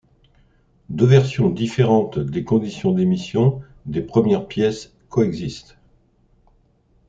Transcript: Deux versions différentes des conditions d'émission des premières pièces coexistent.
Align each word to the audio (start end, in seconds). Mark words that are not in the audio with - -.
Deux 0.89 1.05
versions 1.05 1.51
différentes 1.51 2.17
des 2.17 2.43
conditions 2.43 2.91
d'émission 2.91 3.61
des 3.85 4.01
premières 4.01 4.47
pièces 4.47 4.95
coexistent. 5.09 5.77